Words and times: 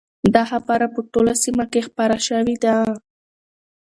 دا 0.33 0.43
خبره 0.51 0.85
په 0.93 0.99
ټوله 1.11 1.33
سیمه 1.43 1.65
کې 1.71 1.81
خپره 1.87 2.15
شوې 2.27 2.55
ده. 2.63 2.75